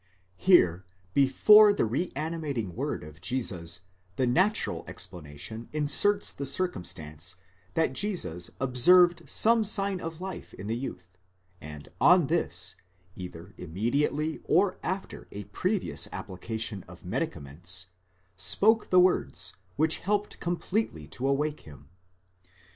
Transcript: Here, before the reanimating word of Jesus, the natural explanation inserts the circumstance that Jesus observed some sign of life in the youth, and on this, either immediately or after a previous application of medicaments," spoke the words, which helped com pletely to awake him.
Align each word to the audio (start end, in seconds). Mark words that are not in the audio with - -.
Here, 0.39 0.83
before 1.13 1.71
the 1.73 1.85
reanimating 1.85 2.73
word 2.75 3.03
of 3.03 3.21
Jesus, 3.21 3.81
the 4.15 4.25
natural 4.25 4.83
explanation 4.87 5.69
inserts 5.73 6.31
the 6.31 6.43
circumstance 6.47 7.35
that 7.75 7.93
Jesus 7.93 8.49
observed 8.59 9.29
some 9.29 9.63
sign 9.63 10.01
of 10.01 10.19
life 10.19 10.55
in 10.55 10.65
the 10.65 10.75
youth, 10.75 11.19
and 11.61 11.87
on 12.01 12.25
this, 12.33 12.75
either 13.15 13.53
immediately 13.59 14.41
or 14.45 14.79
after 14.81 15.27
a 15.31 15.43
previous 15.43 16.07
application 16.11 16.81
of 16.87 17.05
medicaments," 17.05 17.85
spoke 18.37 18.89
the 18.89 18.99
words, 18.99 19.55
which 19.75 19.99
helped 19.99 20.39
com 20.39 20.57
pletely 20.57 21.07
to 21.11 21.27
awake 21.27 21.59
him. 21.59 21.89